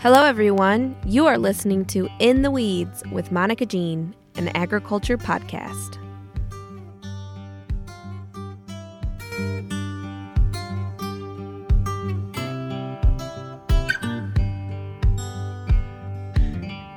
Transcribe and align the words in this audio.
Hello, 0.00 0.22
everyone. 0.22 0.94
You 1.04 1.26
are 1.26 1.36
listening 1.36 1.84
to 1.86 2.08
In 2.20 2.42
the 2.42 2.52
Weeds 2.52 3.02
with 3.10 3.32
Monica 3.32 3.66
Jean, 3.66 4.14
an 4.36 4.46
agriculture 4.56 5.18
podcast. 5.18 5.96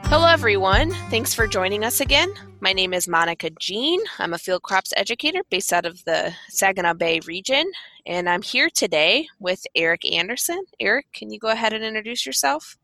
Hello, 0.05 0.27
everyone. 0.27 0.91
Thanks 1.09 1.33
for 1.33 1.47
joining 1.47 1.83
us 1.83 2.01
again. 2.01 2.31
My 2.59 2.71
name 2.71 2.93
is 2.93 3.07
Monica 3.07 3.49
Jean. 3.59 3.99
I'm 4.19 4.35
a 4.35 4.37
field 4.37 4.61
crops 4.61 4.93
educator 4.95 5.41
based 5.49 5.73
out 5.73 5.87
of 5.87 6.05
the 6.05 6.35
Saginaw 6.49 6.93
Bay 6.93 7.19
region, 7.25 7.65
and 8.05 8.29
I'm 8.29 8.43
here 8.43 8.69
today 8.69 9.27
with 9.39 9.65
Eric 9.75 10.05
Anderson. 10.05 10.63
Eric, 10.79 11.07
can 11.13 11.31
you 11.31 11.39
go 11.39 11.47
ahead 11.47 11.73
and 11.73 11.83
introduce 11.83 12.27
yourself? 12.27 12.77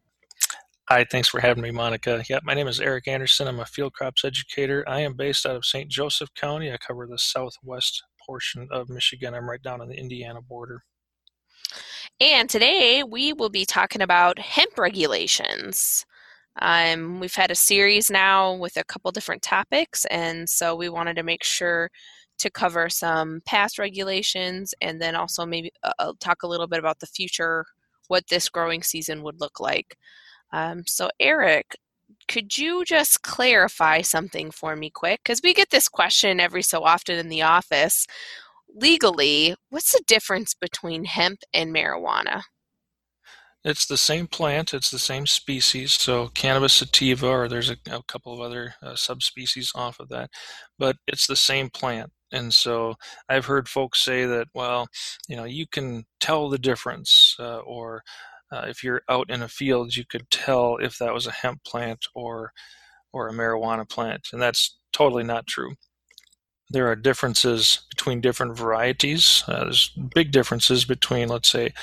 Hi, 0.90 1.04
thanks 1.04 1.27
for 1.27 1.41
having 1.41 1.64
me, 1.64 1.72
Monica. 1.72 2.23
Yeah, 2.30 2.40
my 2.46 2.54
name 2.54 2.70
is 2.70 2.80
Eric 2.80 3.09
Anderson. 3.09 3.50
I'm 3.50 3.59
a 3.59 3.66
field 3.66 3.91
crops 3.91 4.23
educator. 4.23 4.86
I 4.88 5.02
am 5.02 5.16
based 5.16 5.45
out 5.45 5.58
of 5.58 5.66
St. 5.66 5.91
Joseph 5.91 6.34
County. 6.34 6.72
I 6.72 6.78
cover 6.78 7.05
the 7.05 7.18
southwest 7.18 8.02
portion 8.26 8.70
of 8.72 8.88
Michigan. 8.88 9.34
I'm 9.34 9.50
right 9.50 9.62
down 9.62 9.81
on 9.81 9.90
the 9.90 10.00
Indiana 10.00 10.40
border. 10.42 10.86
And 12.22 12.50
today 12.50 13.04
we 13.04 13.34
will 13.34 13.50
be 13.50 13.66
talking 13.66 14.02
about 14.02 14.40
hemp 14.40 14.78
regulations. 14.78 16.05
Um, 16.62 17.20
we've 17.20 17.36
had 17.36 17.52
a 17.52 17.56
series 17.56 18.09
now 18.09 18.54
with 18.54 18.78
a 18.78 18.86
couple 18.86 19.12
different 19.12 19.42
topics, 19.42 20.06
and 20.06 20.50
so 20.50 20.73
we 20.73 20.88
wanted 20.88 21.17
to 21.17 21.23
make 21.23 21.44
sure 21.44 21.92
to 22.38 22.50
cover 22.50 22.88
some 22.88 23.42
past 23.45 23.78
regulations 23.78 24.73
and 24.80 25.02
then 25.02 25.17
also 25.17 25.45
maybe 25.45 25.70
uh, 25.84 26.14
talk 26.22 26.44
a 26.44 26.48
little 26.48 26.67
bit 26.67 26.80
about 26.80 27.00
the 27.00 27.08
future, 27.08 27.66
what 28.08 28.26
this 28.30 28.48
growing 28.48 28.81
season 28.81 29.22
would 29.23 29.42
look 29.42 29.59
like. 29.59 29.98
Um, 30.52 30.84
so, 30.86 31.09
Eric, 31.20 31.78
could 32.28 32.58
you 32.58 32.84
just 32.86 33.22
clarify 33.23 34.02
something 34.02 34.52
for 34.52 34.76
me 34.76 34.89
quick? 34.89 35.22
Because 35.23 35.42
we 35.44 35.54
get 35.54 35.70
this 35.70 35.89
question 35.89 36.39
every 36.39 36.62
so 36.62 36.84
often 36.84 37.17
in 37.17 37.30
the 37.30 37.42
office. 37.42 38.08
Legally, 38.73 39.56
what's 39.70 39.92
the 39.92 40.04
difference 40.08 40.54
between 40.54 41.06
hemp 41.06 41.39
and 41.54 41.73
marijuana? 41.73 42.44
It's 43.64 43.86
the 43.86 43.98
same 43.98 44.28
plant, 44.28 44.73
it's 44.73 44.92
the 44.92 45.00
same 45.00 45.26
species. 45.26 45.94
So, 45.94 46.30
cannabis 46.30 46.73
sativa, 46.73 47.28
or 47.28 47.48
there's 47.50 47.70
a, 47.70 47.78
a 47.92 48.02
couple 48.08 48.34
of 48.34 48.39
other 48.39 48.76
uh, 48.82 48.95
subspecies 48.95 49.72
off 49.76 50.00
of 50.00 50.09
that, 50.09 50.30
but 50.80 50.95
it's 51.08 51.28
the 51.28 51.36
same 51.36 51.70
plant. 51.70 52.11
And 52.32 52.54
so 52.54 52.95
I've 53.30 53.45
heard 53.45 53.70
folks 53.70 54.04
say 54.04 54.26
that, 54.26 54.48
well, 54.54 54.88
you 55.28 55.36
know, 55.36 55.45
you 55.45 55.66
can 55.67 56.06
tell 56.20 56.50
the 56.50 56.58
difference, 56.58 57.36
uh, 57.39 57.59
or 57.59 58.04
uh, 58.52 58.66
if 58.67 58.84
you're 58.84 59.02
out 59.09 59.30
in 59.30 59.42
a 59.42 59.48
field, 59.48 59.95
you 59.95 60.06
could 60.06 60.30
tell 60.30 60.78
if 60.78 60.98
that 60.98 61.14
was 61.14 61.28
a 61.28 61.31
hemp 61.31 61.64
plant 61.64 62.06
or 62.16 62.52
or 63.14 63.28
a 63.30 63.34
marijuana 63.34 63.88
plant, 63.88 64.28
and 64.34 64.42
that's 64.42 64.78
totally 64.94 65.23
not 65.23 65.48
true. 65.48 65.73
There 66.70 66.88
are 66.88 66.95
differences 66.95 67.86
between 67.89 68.20
different 68.20 68.58
varieties. 68.58 69.44
Uh, 69.48 69.64
there's 69.64 69.89
big 70.14 70.31
differences 70.31 70.84
between, 70.84 71.30
let's 71.30 71.50
say, 71.50 71.73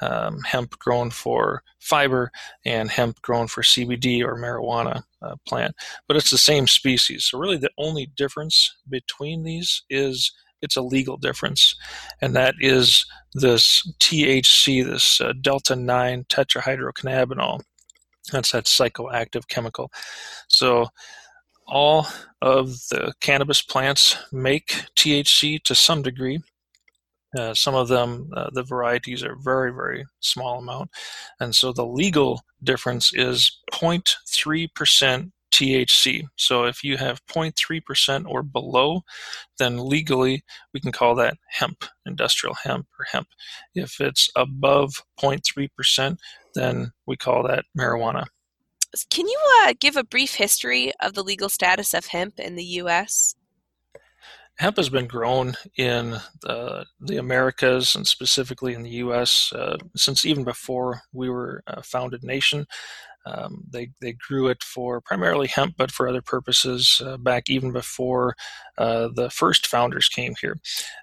um, 0.00 0.40
hemp 0.44 0.78
grown 0.78 1.10
for 1.10 1.62
fiber 1.80 2.30
and 2.64 2.90
hemp 2.90 3.20
grown 3.22 3.48
for 3.48 3.62
CBD 3.62 4.22
or 4.22 4.36
marijuana 4.36 5.02
uh, 5.22 5.34
plant, 5.46 5.74
but 6.08 6.16
it's 6.16 6.30
the 6.30 6.38
same 6.38 6.66
species. 6.66 7.26
So 7.26 7.38
really, 7.38 7.58
the 7.58 7.70
only 7.76 8.10
difference 8.16 8.74
between 8.88 9.42
these 9.42 9.82
is 9.90 10.32
it's 10.62 10.76
a 10.76 10.82
legal 10.82 11.16
difference, 11.16 11.74
and 12.20 12.34
that 12.36 12.54
is 12.60 13.06
this 13.34 13.86
THC, 14.00 14.84
this 14.84 15.20
uh, 15.20 15.32
delta 15.40 15.76
9 15.76 16.24
tetrahydrocannabinol. 16.24 17.60
That's 18.32 18.52
that 18.52 18.64
psychoactive 18.64 19.48
chemical. 19.48 19.90
So, 20.48 20.88
all 21.66 22.06
of 22.42 22.68
the 22.90 23.12
cannabis 23.20 23.62
plants 23.62 24.16
make 24.32 24.84
THC 24.96 25.62
to 25.64 25.74
some 25.74 26.02
degree. 26.02 26.40
Uh, 27.36 27.54
some 27.54 27.76
of 27.76 27.88
them, 27.88 28.28
uh, 28.36 28.50
the 28.52 28.64
varieties 28.64 29.22
are 29.22 29.36
very, 29.36 29.72
very 29.72 30.04
small 30.18 30.58
amount. 30.58 30.90
And 31.38 31.54
so 31.54 31.72
the 31.72 31.86
legal 31.86 32.42
difference 32.62 33.12
is 33.14 33.60
0.3% 33.72 35.30
THC. 35.52 36.24
So 36.36 36.64
if 36.64 36.82
you 36.84 36.96
have 36.96 37.24
0.3% 37.26 38.26
or 38.26 38.42
below, 38.42 39.02
then 39.58 39.78
legally 39.78 40.42
we 40.72 40.80
can 40.80 40.92
call 40.92 41.14
that 41.16 41.36
hemp, 41.48 41.84
industrial 42.06 42.54
hemp 42.54 42.86
or 42.98 43.06
hemp. 43.10 43.28
If 43.74 44.00
it's 44.00 44.28
above 44.36 45.02
0.3%, 45.20 46.18
then 46.54 46.92
we 47.06 47.16
call 47.16 47.42
that 47.44 47.64
marijuana. 47.78 48.26
Can 49.08 49.26
you 49.26 49.38
uh, 49.62 49.74
give 49.78 49.96
a 49.96 50.04
brief 50.04 50.34
history 50.34 50.92
of 51.00 51.14
the 51.14 51.22
legal 51.22 51.48
status 51.48 51.94
of 51.94 52.06
hemp 52.06 52.40
in 52.40 52.56
the 52.56 52.64
U.S.? 52.64 53.36
Hemp 54.60 54.76
has 54.76 54.90
been 54.90 55.06
grown 55.06 55.54
in 55.76 56.18
uh, 56.44 56.84
the 57.00 57.16
Americas 57.16 57.96
and 57.96 58.06
specifically 58.06 58.74
in 58.74 58.82
the 58.82 58.90
U.S. 58.90 59.52
Uh, 59.54 59.78
since 59.96 60.26
even 60.26 60.44
before 60.44 61.00
we 61.12 61.30
were 61.30 61.62
a 61.66 61.82
founded 61.82 62.22
nation. 62.22 62.66
Um, 63.26 63.64
they, 63.70 63.90
they 64.00 64.12
grew 64.12 64.48
it 64.48 64.62
for 64.62 65.00
primarily 65.00 65.46
hemp, 65.46 65.74
but 65.76 65.90
for 65.90 66.08
other 66.08 66.22
purposes 66.22 67.02
uh, 67.04 67.16
back 67.18 67.48
even 67.48 67.72
before 67.72 68.34
uh, 68.78 69.08
the 69.14 69.30
first 69.30 69.66
founders 69.66 70.08
came 70.08 70.34
here. 70.40 70.56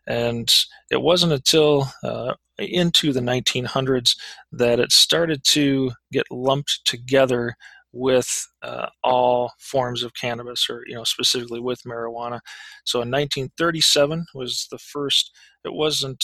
And 0.08 0.54
it 0.90 1.02
wasn't 1.02 1.34
until 1.34 1.90
uh, 2.04 2.34
into 2.58 3.14
the 3.14 3.20
1900s 3.20 4.16
that 4.52 4.80
it 4.80 4.92
started 4.92 5.44
to 5.46 5.92
get 6.12 6.26
lumped 6.32 6.82
together 6.86 7.56
with 7.94 8.48
uh, 8.62 8.88
all 9.04 9.54
forms 9.60 10.04
of 10.04 10.14
cannabis, 10.14 10.70
or 10.70 10.84
you 10.88 10.96
know 10.96 11.04
specifically 11.04 11.60
with 11.60 11.82
marijuana. 11.84 12.40
So 12.84 13.00
in 13.00 13.10
1937 13.10 14.26
was 14.34 14.68
the 14.70 14.78
first. 14.78 15.32
It 15.64 15.74
wasn't 15.74 16.24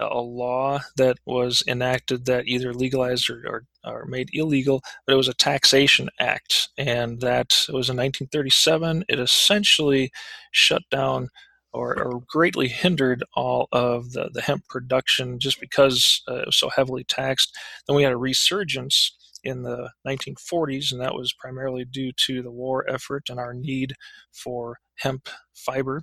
a 0.00 0.20
law 0.20 0.80
that 0.96 1.18
was 1.26 1.62
enacted 1.66 2.24
that 2.26 2.46
either 2.46 2.72
legalized 2.72 3.30
or, 3.30 3.42
or, 3.46 3.64
or, 3.84 4.06
made 4.06 4.30
illegal, 4.32 4.82
but 5.06 5.12
it 5.12 5.16
was 5.16 5.28
a 5.28 5.34
taxation 5.34 6.08
act. 6.18 6.68
And 6.78 7.20
that 7.20 7.66
was 7.68 7.88
in 7.88 7.96
1937. 7.96 9.04
It 9.08 9.18
essentially 9.18 10.10
shut 10.52 10.82
down 10.90 11.28
or, 11.72 12.02
or 12.02 12.22
greatly 12.26 12.68
hindered 12.68 13.22
all 13.34 13.68
of 13.72 14.12
the, 14.12 14.30
the 14.32 14.42
hemp 14.42 14.66
production 14.68 15.38
just 15.38 15.60
because 15.60 16.22
uh, 16.28 16.36
it 16.36 16.46
was 16.46 16.56
so 16.56 16.68
heavily 16.68 17.04
taxed. 17.04 17.56
Then 17.86 17.96
we 17.96 18.02
had 18.02 18.12
a 18.12 18.16
resurgence 18.16 19.16
in 19.42 19.62
the 19.62 19.90
1940s, 20.06 20.92
and 20.92 21.00
that 21.00 21.14
was 21.14 21.32
primarily 21.32 21.84
due 21.84 22.12
to 22.12 22.42
the 22.42 22.50
war 22.50 22.88
effort 22.90 23.28
and 23.30 23.38
our 23.38 23.54
need 23.54 23.94
for 24.32 24.78
hemp 24.98 25.28
fiber. 25.54 26.02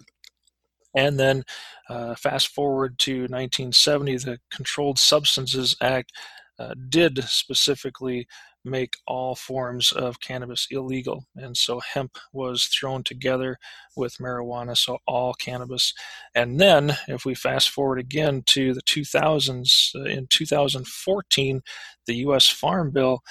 And 0.97 1.19
then 1.19 1.43
uh, 1.89 2.15
fast 2.15 2.47
forward 2.47 2.97
to 2.99 3.21
1970, 3.21 4.17
the 4.17 4.39
Controlled 4.51 4.97
Substances 4.97 5.77
Act 5.79 6.11
uh, 6.57 6.73
did 6.89 7.23
specifically 7.25 8.27
make 8.65 8.95
all 9.05 9.35
forms 9.35 9.91
of 9.93 10.19
cannabis 10.19 10.67
illegal. 10.71 11.23
And 11.35 11.55
so 11.55 11.79
hemp 11.79 12.17
was 12.33 12.65
thrown 12.65 13.03
together 13.03 13.57
with 13.95 14.17
marijuana, 14.17 14.75
so 14.75 14.97
all 15.05 15.35
cannabis. 15.35 15.93
And 16.33 16.59
then, 16.59 16.97
if 17.07 17.25
we 17.25 17.35
fast 17.35 17.69
forward 17.69 17.99
again 17.99 18.41
to 18.47 18.73
the 18.73 18.81
2000s, 18.81 19.95
uh, 19.95 20.03
in 20.05 20.25
2014, 20.31 21.61
the 22.07 22.15
U.S. 22.15 22.49
Farm 22.49 22.89
Bill 22.89 23.21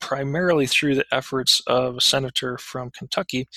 primarily 0.00 0.66
through 0.66 0.94
the 0.94 1.06
efforts 1.12 1.60
of 1.66 1.96
a 1.96 2.00
senator 2.00 2.58
from 2.58 2.90
Kentucky, 2.90 3.48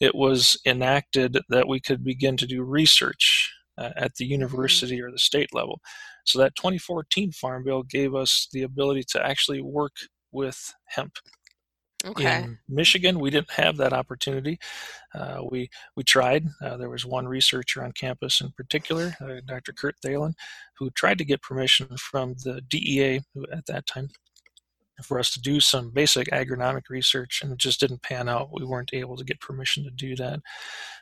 it 0.00 0.14
was 0.14 0.60
enacted 0.66 1.38
that 1.48 1.68
we 1.68 1.80
could 1.80 2.04
begin 2.04 2.36
to 2.36 2.46
do 2.46 2.62
research 2.62 3.52
uh, 3.78 3.90
at 3.96 4.14
the 4.14 4.24
mm-hmm. 4.24 4.32
university 4.32 5.00
or 5.00 5.10
the 5.10 5.18
state 5.18 5.54
level. 5.54 5.80
So 6.24 6.38
that 6.40 6.56
2014 6.56 7.32
Farm 7.32 7.64
Bill 7.64 7.82
gave 7.82 8.14
us 8.14 8.48
the 8.52 8.62
ability 8.62 9.04
to 9.10 9.24
actually 9.24 9.62
work 9.62 9.92
with 10.32 10.74
hemp. 10.86 11.12
Okay. 12.04 12.42
In 12.42 12.58
Michigan, 12.68 13.18
we 13.18 13.30
didn't 13.30 13.50
have 13.50 13.78
that 13.78 13.92
opportunity. 13.92 14.58
Uh, 15.14 15.40
we 15.50 15.68
we 15.96 16.04
tried. 16.04 16.46
Uh, 16.62 16.76
there 16.76 16.90
was 16.90 17.06
one 17.06 17.26
researcher 17.26 17.82
on 17.82 17.90
campus 17.92 18.40
in 18.40 18.52
particular, 18.52 19.16
uh, 19.20 19.40
Dr. 19.46 19.72
Kurt 19.72 19.96
Thelen, 20.04 20.34
who 20.78 20.90
tried 20.90 21.18
to 21.18 21.24
get 21.24 21.42
permission 21.42 21.88
from 21.96 22.34
the 22.44 22.60
DEA 22.68 23.22
at 23.50 23.66
that 23.66 23.86
time 23.86 24.08
for 25.02 25.18
us 25.18 25.30
to 25.32 25.40
do 25.40 25.60
some 25.60 25.90
basic 25.90 26.28
agronomic 26.28 26.88
research, 26.88 27.40
and 27.42 27.52
it 27.52 27.58
just 27.58 27.80
didn't 27.80 28.02
pan 28.02 28.28
out. 28.28 28.50
We 28.52 28.64
weren't 28.64 28.94
able 28.94 29.16
to 29.16 29.24
get 29.24 29.40
permission 29.40 29.84
to 29.84 29.90
do 29.90 30.16
that. 30.16 30.40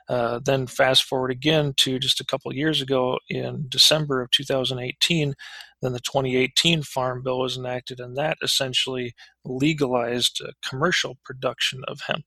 Uh, 0.08 0.40
then 0.44 0.66
fast 0.66 1.04
forward 1.04 1.30
again 1.30 1.72
to 1.78 1.98
just 1.98 2.20
a 2.20 2.26
couple 2.26 2.52
years 2.52 2.82
ago 2.82 3.18
in 3.28 3.66
December 3.68 4.20
of 4.20 4.30
2018, 4.30 5.34
then 5.80 5.92
the 5.92 6.00
2018 6.00 6.82
Farm 6.82 7.22
Bill 7.22 7.40
was 7.40 7.56
enacted, 7.56 8.00
and 8.00 8.16
that 8.16 8.36
essentially 8.42 9.14
legalized 9.44 10.40
uh, 10.44 10.50
commercial 10.66 11.16
production 11.24 11.82
of 11.88 12.00
hemp. 12.06 12.26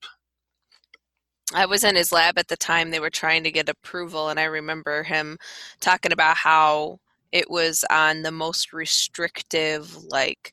I 1.54 1.66
was 1.66 1.82
in 1.82 1.96
his 1.96 2.12
lab 2.12 2.38
at 2.38 2.48
the 2.48 2.56
time 2.56 2.90
they 2.90 3.00
were 3.00 3.10
trying 3.10 3.42
to 3.44 3.50
get 3.50 3.68
approval, 3.68 4.28
and 4.28 4.38
I 4.38 4.44
remember 4.44 5.02
him 5.02 5.38
talking 5.80 6.12
about 6.12 6.36
how 6.36 6.98
it 7.32 7.50
was 7.50 7.84
on 7.90 8.22
the 8.22 8.32
most 8.32 8.72
restrictive, 8.72 9.96
like 10.04 10.52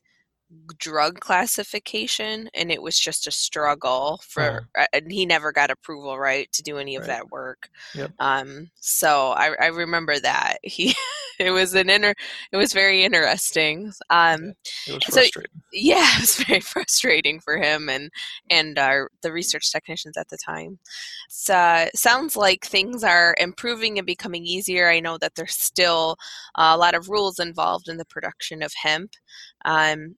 drug 0.77 1.19
classification 1.19 2.49
and 2.53 2.71
it 2.71 2.81
was 2.81 2.97
just 2.99 3.27
a 3.27 3.31
struggle 3.31 4.19
for 4.27 4.67
Mhm. 4.77 4.83
uh, 4.83 4.87
and 4.93 5.11
he 5.11 5.25
never 5.25 5.51
got 5.51 5.71
approval 5.71 6.17
right 6.19 6.51
to 6.53 6.61
do 6.63 6.77
any 6.77 6.95
of 6.95 7.01
Right. 7.01 7.07
that 7.07 7.29
work 7.29 7.69
Yep. 7.93 8.11
um 8.19 8.69
so 8.79 9.31
i 9.31 9.55
i 9.61 9.67
remember 9.67 10.19
that 10.19 10.57
he 10.63 10.95
it 11.39 11.51
was 11.51 11.73
an 11.75 11.89
inter 11.89 12.13
it 12.51 12.57
was 12.57 12.73
very 12.73 13.03
interesting 13.03 13.91
um 14.09 14.53
It 14.87 14.93
was 14.93 15.03
So- 15.05 15.13
frustrating. 15.21 15.51
yeah 15.73 16.07
it 16.17 16.21
was 16.21 16.35
very 16.37 16.59
frustrating 16.73 17.39
for 17.41 17.57
him 17.57 17.89
and 17.89 18.09
and 18.49 18.77
our 18.79 19.09
the 19.21 19.31
research 19.31 19.71
technicians 19.71 20.17
at 20.17 20.29
the 20.29 20.37
time 20.37 20.79
so 21.29 21.53
uh, 21.55 21.87
sounds 21.95 22.35
like 22.35 22.65
things 22.65 23.03
are 23.03 23.35
improving 23.39 23.97
and 23.97 24.05
becoming 24.05 24.45
easier 24.45 24.89
i 24.89 24.99
know 24.99 25.17
that 25.17 25.33
there's 25.35 25.55
still 25.55 26.15
a 26.55 26.77
lot 26.77 26.93
of 26.95 27.09
rules 27.09 27.39
involved 27.39 27.87
in 27.89 27.97
the 27.97 28.05
production 28.05 28.61
of 28.61 28.71
hemp 28.81 29.11
um, 29.65 30.15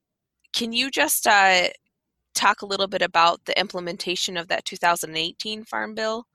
can 0.57 0.73
you 0.73 0.89
just 0.89 1.27
uh, 1.27 1.67
talk 2.33 2.63
a 2.63 2.65
little 2.65 2.87
bit 2.87 3.03
about 3.03 3.45
the 3.45 3.59
implementation 3.59 4.37
of 4.37 4.47
that 4.47 4.65
2018 4.65 5.63
farm 5.63 5.93
bill 5.93 6.25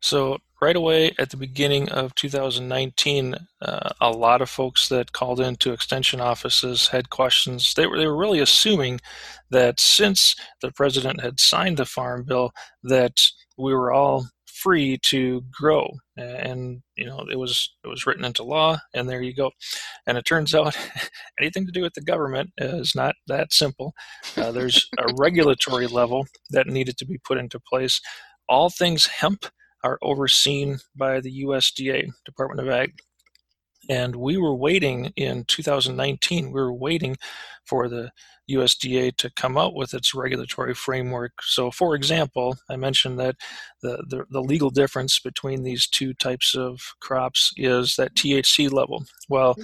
So 0.00 0.38
right 0.62 0.76
away 0.76 1.12
at 1.18 1.30
the 1.30 1.36
beginning 1.36 1.88
of 1.90 2.14
2019, 2.14 3.34
uh, 3.62 3.90
a 4.00 4.10
lot 4.10 4.40
of 4.42 4.48
folks 4.48 4.88
that 4.88 5.12
called 5.12 5.40
into 5.40 5.72
extension 5.72 6.20
offices 6.20 6.88
had 6.88 7.10
questions. 7.10 7.74
They 7.74 7.86
were 7.86 7.98
they 7.98 8.06
were 8.06 8.16
really 8.16 8.40
assuming 8.40 9.00
that 9.50 9.80
since 9.80 10.36
the 10.60 10.70
president 10.70 11.20
had 11.20 11.40
signed 11.40 11.78
the 11.78 11.86
farm 11.86 12.24
bill, 12.24 12.52
that 12.84 13.20
we 13.58 13.74
were 13.74 13.92
all 13.92 14.28
free 14.64 14.98
to 15.02 15.42
grow, 15.52 15.86
and 16.16 16.80
you 16.96 17.04
know 17.04 17.26
it 17.30 17.38
was 17.38 17.74
it 17.84 17.88
was 17.88 18.06
written 18.06 18.24
into 18.24 18.42
law, 18.42 18.78
and 18.94 19.08
there 19.08 19.22
you 19.22 19.34
go. 19.34 19.50
And 20.06 20.16
it 20.16 20.24
turns 20.24 20.54
out 20.54 20.76
anything 21.38 21.66
to 21.66 21.72
do 21.72 21.82
with 21.82 21.92
the 21.92 22.00
government 22.00 22.50
is 22.56 22.94
not 22.94 23.14
that 23.26 23.52
simple. 23.52 23.92
Uh, 24.36 24.50
there's 24.50 24.88
a 24.98 25.12
regulatory 25.18 25.86
level 25.86 26.26
that 26.50 26.66
needed 26.66 26.96
to 26.98 27.06
be 27.06 27.18
put 27.18 27.38
into 27.38 27.60
place. 27.60 28.00
All 28.48 28.70
things 28.70 29.06
hemp 29.06 29.46
are 29.84 29.98
overseen 30.02 30.78
by 30.96 31.20
the 31.20 31.44
USDA, 31.44 32.08
Department 32.24 32.66
of 32.66 32.72
Ag. 32.72 32.92
And 33.88 34.16
we 34.16 34.36
were 34.36 34.54
waiting 34.54 35.12
in 35.16 35.44
2019, 35.44 36.46
we 36.46 36.52
were 36.52 36.72
waiting 36.72 37.16
for 37.66 37.88
the 37.88 38.10
USDA 38.50 39.16
to 39.16 39.30
come 39.30 39.56
out 39.56 39.74
with 39.74 39.94
its 39.94 40.14
regulatory 40.14 40.74
framework. 40.74 41.32
So, 41.42 41.70
for 41.70 41.94
example, 41.94 42.56
I 42.68 42.76
mentioned 42.76 43.18
that 43.18 43.36
the, 43.82 44.04
the, 44.06 44.24
the 44.30 44.40
legal 44.42 44.70
difference 44.70 45.18
between 45.18 45.62
these 45.62 45.88
two 45.88 46.12
types 46.14 46.54
of 46.54 46.80
crops 47.00 47.52
is 47.56 47.96
that 47.96 48.14
THC 48.14 48.70
level. 48.70 49.04
Well, 49.28 49.56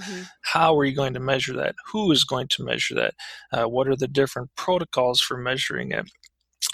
how 0.43 0.79
are 0.79 0.85
you 0.85 0.95
going 0.95 1.15
to 1.15 1.21
measure 1.21 1.55
that? 1.55 1.75
Who 1.93 2.11
is 2.11 2.25
going 2.25 2.49
to 2.49 2.65
measure 2.65 2.95
that? 2.95 3.15
Uh, 3.53 3.69
what 3.69 3.87
are 3.89 3.97
the 3.97 4.09
different 4.09 4.51
protocols 4.57 5.21
for 5.21 5.37
measuring 5.37 5.93
it? 5.93 6.11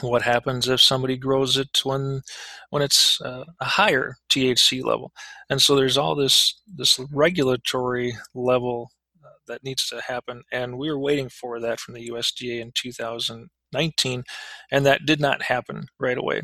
What 0.02 0.22
happens 0.22 0.69
if 0.69 0.82
somebody 0.82 1.16
grows 1.16 1.56
it 1.56 1.81
when 1.82 2.20
when 2.69 2.82
it's 2.82 3.19
uh, 3.22 3.44
a 3.60 3.64
higher 3.64 4.16
THC 4.28 4.84
level? 4.84 5.12
And 5.48 5.60
so 5.62 5.75
there's 5.75 5.96
all 5.96 6.14
this 6.14 6.60
this 6.66 7.00
regulatory 7.10 8.14
level 8.34 8.90
uh, 9.25 9.31
that 9.48 9.64
needs 9.64 9.88
to 9.88 10.02
happen, 10.02 10.43
and 10.52 10.76
we 10.76 10.90
were 10.90 10.98
waiting 10.98 11.31
for 11.31 11.60
that 11.60 11.81
from 11.81 11.94
the 11.94 12.08
USDA 12.10 12.60
in 12.60 12.72
2019, 12.75 14.25
and 14.70 14.87
that 14.87 15.06
did 15.06 15.20
not 15.20 15.43
happen 15.43 15.87
right 15.99 16.19
away. 16.19 16.42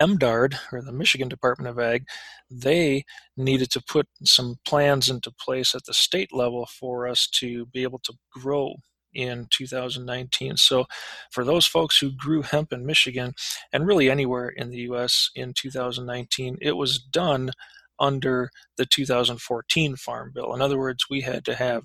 MDARD, 0.00 0.54
or 0.72 0.82
the 0.82 0.92
Michigan 0.92 1.28
Department 1.28 1.68
of 1.68 1.78
Ag, 1.78 2.06
they 2.50 3.04
needed 3.36 3.70
to 3.72 3.82
put 3.82 4.06
some 4.24 4.56
plans 4.64 5.08
into 5.10 5.30
place 5.30 5.74
at 5.74 5.84
the 5.84 5.92
state 5.92 6.32
level 6.32 6.66
for 6.66 7.06
us 7.06 7.28
to 7.34 7.66
be 7.66 7.82
able 7.82 8.00
to 8.04 8.14
grow 8.32 8.76
in 9.12 9.46
2019. 9.50 10.56
So, 10.56 10.86
for 11.30 11.44
those 11.44 11.66
folks 11.66 11.98
who 11.98 12.10
grew 12.10 12.42
hemp 12.42 12.72
in 12.72 12.86
Michigan 12.86 13.34
and 13.72 13.86
really 13.86 14.10
anywhere 14.10 14.48
in 14.48 14.70
the 14.70 14.78
US 14.90 15.30
in 15.34 15.52
2019, 15.54 16.58
it 16.60 16.72
was 16.72 16.98
done 16.98 17.50
under 17.98 18.50
the 18.76 18.86
2014 18.86 19.96
Farm 19.96 20.32
Bill. 20.34 20.54
In 20.54 20.62
other 20.62 20.78
words, 20.78 21.06
we 21.10 21.20
had 21.20 21.44
to 21.44 21.54
have 21.54 21.84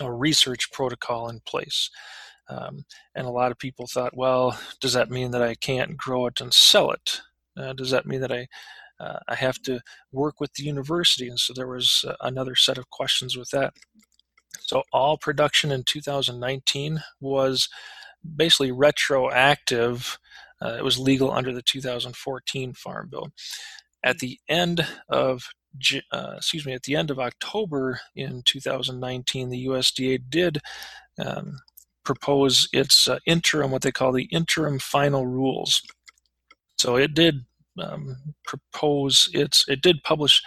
a 0.00 0.12
research 0.12 0.70
protocol 0.72 1.28
in 1.28 1.40
place. 1.40 1.90
Um, 2.48 2.84
and 3.14 3.26
a 3.26 3.30
lot 3.30 3.50
of 3.50 3.58
people 3.58 3.86
thought, 3.86 4.16
well, 4.16 4.58
does 4.80 4.92
that 4.92 5.10
mean 5.10 5.32
that 5.32 5.42
I 5.42 5.54
can't 5.54 5.96
grow 5.96 6.26
it 6.26 6.40
and 6.40 6.52
sell 6.52 6.90
it? 6.90 7.20
Uh, 7.56 7.72
does 7.72 7.90
that 7.90 8.06
mean 8.06 8.20
that 8.20 8.32
I 8.32 8.46
uh, 8.98 9.18
I 9.28 9.34
have 9.34 9.60
to 9.62 9.80
work 10.10 10.40
with 10.40 10.54
the 10.54 10.62
university? 10.62 11.28
And 11.28 11.38
so 11.38 11.52
there 11.54 11.66
was 11.66 12.04
uh, 12.06 12.14
another 12.20 12.54
set 12.54 12.78
of 12.78 12.88
questions 12.90 13.36
with 13.36 13.50
that. 13.50 13.74
So 14.66 14.82
all 14.92 15.16
production 15.16 15.72
in 15.72 15.84
2019 15.84 17.02
was 17.20 17.68
basically 18.34 18.72
retroactive. 18.72 20.18
Uh, 20.60 20.76
it 20.78 20.84
was 20.84 20.98
legal 20.98 21.30
under 21.30 21.52
the 21.52 21.62
2014 21.62 22.74
Farm 22.74 23.08
Bill. 23.08 23.28
At 24.04 24.18
the 24.18 24.38
end 24.48 24.86
of 25.08 25.48
uh, 26.12 26.34
excuse 26.36 26.64
me, 26.64 26.72
at 26.72 26.84
the 26.84 26.96
end 26.96 27.10
of 27.10 27.18
October 27.18 28.00
in 28.14 28.42
2019, 28.44 29.50
the 29.50 29.66
USDA 29.66 30.20
did 30.28 30.58
um, 31.18 31.58
propose 32.04 32.68
its 32.72 33.08
uh, 33.08 33.18
interim, 33.26 33.70
what 33.70 33.82
they 33.82 33.92
call 33.92 34.12
the 34.12 34.28
interim 34.32 34.78
final 34.78 35.26
rules. 35.26 35.82
So 36.78 36.96
it 36.96 37.14
did 37.14 37.44
um, 37.78 38.16
propose 38.46 39.28
its, 39.32 39.64
it 39.68 39.82
did 39.82 40.02
publish 40.02 40.42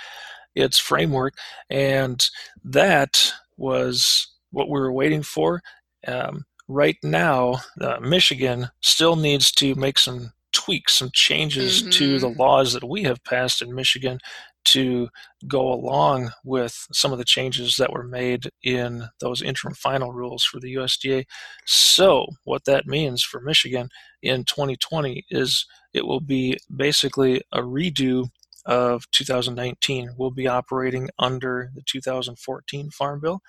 its 0.55 0.79
framework, 0.79 1.35
and 1.69 2.27
that 2.63 3.33
was 3.59 4.27
what 4.51 4.69
we 4.69 4.79
were 4.79 4.91
waiting 4.91 5.21
for. 5.21 5.61
Um, 6.07 6.45
right 6.67 6.97
now, 7.03 7.59
uh, 7.81 7.99
Michigan 7.99 8.69
still 8.81 9.15
needs 9.15 9.51
to 9.53 9.75
make 9.75 9.99
some 9.99 10.31
tweaks, 10.51 10.93
some 10.93 11.09
changes 11.13 11.81
mm-hmm. 11.81 11.91
to 11.91 12.19
the 12.19 12.29
laws 12.29 12.73
that 12.73 12.83
we 12.83 13.03
have 13.03 13.23
passed 13.23 13.61
in 13.61 13.75
Michigan 13.75 14.19
to 14.65 15.09
go 15.47 15.71
along 15.71 16.31
with 16.43 16.87
some 16.91 17.11
of 17.11 17.17
the 17.17 17.25
changes 17.25 17.77
that 17.77 17.91
were 17.91 18.03
made 18.03 18.49
in 18.63 19.07
those 19.19 19.41
interim 19.41 19.73
final 19.73 20.11
rules 20.11 20.43
for 20.43 20.59
the 20.59 20.75
USDA. 20.75 21.25
So, 21.65 22.25
what 22.43 22.65
that 22.65 22.85
means 22.85 23.23
for 23.23 23.39
Michigan 23.39 23.89
in 24.21 24.43
2020 24.43 25.25
is 25.29 25.65
it 25.93 26.05
will 26.05 26.19
be 26.19 26.57
basically 26.75 27.41
a 27.51 27.61
redo 27.61 28.29
of 28.69 29.09
2019. 29.11 30.11
We'll 30.15 30.29
be 30.29 30.47
operating 30.47 31.09
under 31.17 31.71
the 31.73 31.81
2014 31.85 32.91
Farm 32.91 33.19
Bill. 33.19 33.41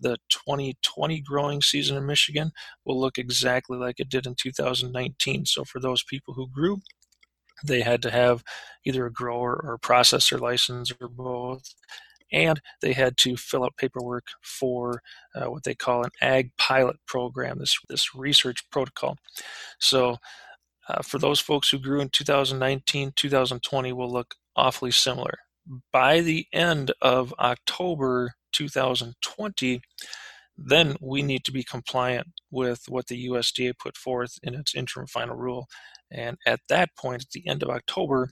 The 0.00 0.18
2020 0.28 1.20
growing 1.22 1.62
season 1.62 1.96
in 1.96 2.04
Michigan 2.04 2.50
will 2.84 3.00
look 3.00 3.16
exactly 3.16 3.78
like 3.78 4.00
it 4.00 4.10
did 4.10 4.26
in 4.26 4.34
2019. 4.34 5.46
So, 5.46 5.64
for 5.64 5.80
those 5.80 6.02
people 6.02 6.34
who 6.34 6.48
grew, 6.48 6.82
they 7.64 7.80
had 7.80 8.02
to 8.02 8.10
have 8.10 8.42
either 8.84 9.06
a 9.06 9.12
grower 9.12 9.58
or 9.64 9.78
processor 9.78 10.38
license 10.38 10.92
or 11.00 11.08
both 11.08 11.62
and 12.32 12.60
they 12.82 12.92
had 12.92 13.16
to 13.16 13.36
fill 13.36 13.62
out 13.62 13.76
paperwork 13.76 14.26
for 14.42 15.00
uh, 15.36 15.48
what 15.48 15.62
they 15.62 15.76
call 15.76 16.02
an 16.02 16.10
ag 16.20 16.50
pilot 16.58 16.96
program 17.06 17.58
this 17.58 17.78
this 17.88 18.14
research 18.14 18.68
protocol 18.70 19.16
so 19.78 20.16
uh, 20.88 21.00
for 21.02 21.18
those 21.18 21.40
folks 21.40 21.70
who 21.70 21.78
grew 21.78 22.00
in 22.00 22.08
2019 22.08 23.12
2020 23.14 23.92
will 23.92 24.12
look 24.12 24.34
awfully 24.56 24.90
similar 24.90 25.38
by 25.92 26.20
the 26.20 26.46
end 26.52 26.92
of 27.02 27.34
october 27.38 28.32
2020 28.52 29.80
then 30.56 30.96
we 31.00 31.22
need 31.22 31.44
to 31.44 31.52
be 31.52 31.62
compliant 31.62 32.28
with 32.50 32.84
what 32.88 33.06
the 33.08 33.28
USDA 33.28 33.78
put 33.78 33.96
forth 33.96 34.38
in 34.42 34.54
its 34.54 34.74
interim 34.74 35.06
final 35.06 35.36
rule. 35.36 35.66
And 36.10 36.38
at 36.46 36.60
that 36.68 36.90
point, 36.96 37.22
at 37.22 37.30
the 37.30 37.46
end 37.46 37.62
of 37.62 37.68
October, 37.68 38.30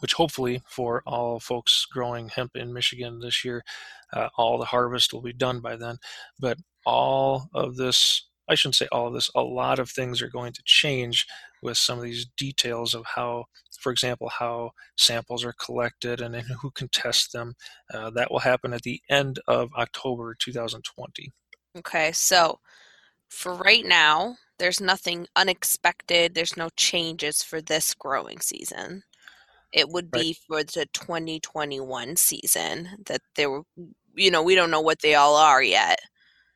which 0.00 0.14
hopefully 0.14 0.60
for 0.68 1.02
all 1.06 1.38
folks 1.38 1.86
growing 1.90 2.28
hemp 2.28 2.52
in 2.56 2.72
Michigan 2.72 3.20
this 3.20 3.44
year, 3.44 3.62
uh, 4.12 4.28
all 4.36 4.58
the 4.58 4.64
harvest 4.64 5.12
will 5.12 5.22
be 5.22 5.32
done 5.32 5.60
by 5.60 5.76
then. 5.76 5.98
But 6.38 6.58
all 6.84 7.48
of 7.54 7.76
this, 7.76 8.28
I 8.48 8.54
shouldn't 8.56 8.74
say 8.76 8.88
all 8.90 9.06
of 9.08 9.14
this, 9.14 9.30
a 9.34 9.42
lot 9.42 9.78
of 9.78 9.90
things 9.90 10.20
are 10.22 10.28
going 10.28 10.52
to 10.52 10.62
change 10.64 11.26
with 11.66 11.76
some 11.76 11.98
of 11.98 12.04
these 12.04 12.26
details 12.38 12.94
of 12.94 13.04
how, 13.04 13.44
for 13.80 13.90
example, 13.90 14.28
how 14.28 14.70
samples 14.96 15.44
are 15.44 15.52
collected 15.52 16.20
and, 16.20 16.36
and 16.36 16.46
who 16.62 16.70
can 16.70 16.88
test 16.88 17.32
them. 17.32 17.54
Uh, 17.92 18.08
that 18.10 18.30
will 18.30 18.38
happen 18.38 18.72
at 18.72 18.82
the 18.82 19.00
end 19.10 19.40
of 19.48 19.70
October 19.76 20.36
2020. 20.38 21.32
Okay, 21.76 22.12
so 22.12 22.60
for 23.28 23.52
right 23.54 23.84
now, 23.84 24.36
there's 24.58 24.80
nothing 24.80 25.26
unexpected. 25.34 26.34
There's 26.34 26.56
no 26.56 26.68
changes 26.76 27.42
for 27.42 27.60
this 27.60 27.92
growing 27.92 28.40
season. 28.40 29.02
It 29.72 29.88
would 29.88 30.10
be 30.10 30.18
right. 30.18 30.36
for 30.46 30.62
the 30.62 30.86
2021 30.94 32.14
season 32.14 32.90
that 33.06 33.20
there 33.34 33.50
were, 33.50 33.62
you 34.14 34.30
know, 34.30 34.42
we 34.42 34.54
don't 34.54 34.70
know 34.70 34.80
what 34.80 35.00
they 35.00 35.16
all 35.16 35.36
are 35.36 35.62
yet. 35.62 35.98